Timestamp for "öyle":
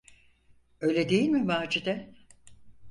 0.81-1.09